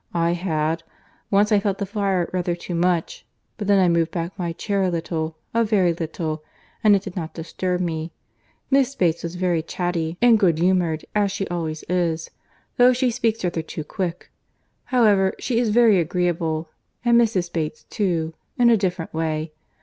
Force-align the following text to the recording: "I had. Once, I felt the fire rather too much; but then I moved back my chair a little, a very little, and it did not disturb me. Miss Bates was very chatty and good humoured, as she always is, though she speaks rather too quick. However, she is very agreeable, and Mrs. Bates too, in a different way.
"I 0.15 0.31
had. 0.31 0.81
Once, 1.29 1.51
I 1.51 1.59
felt 1.59 1.77
the 1.77 1.85
fire 1.85 2.27
rather 2.33 2.55
too 2.55 2.73
much; 2.73 3.23
but 3.57 3.67
then 3.67 3.77
I 3.77 3.87
moved 3.87 4.09
back 4.09 4.31
my 4.35 4.51
chair 4.51 4.81
a 4.81 4.89
little, 4.89 5.37
a 5.53 5.63
very 5.63 5.93
little, 5.93 6.43
and 6.83 6.95
it 6.95 7.03
did 7.03 7.15
not 7.15 7.35
disturb 7.35 7.81
me. 7.81 8.11
Miss 8.71 8.95
Bates 8.95 9.21
was 9.21 9.35
very 9.35 9.61
chatty 9.61 10.17
and 10.19 10.39
good 10.39 10.57
humoured, 10.57 11.05
as 11.13 11.31
she 11.31 11.47
always 11.49 11.83
is, 11.87 12.31
though 12.77 12.93
she 12.93 13.11
speaks 13.11 13.43
rather 13.43 13.61
too 13.61 13.83
quick. 13.83 14.31
However, 14.85 15.35
she 15.37 15.59
is 15.59 15.69
very 15.69 15.99
agreeable, 15.99 16.69
and 17.05 17.21
Mrs. 17.21 17.53
Bates 17.53 17.83
too, 17.83 18.33
in 18.57 18.71
a 18.71 18.77
different 18.77 19.13
way. 19.13 19.51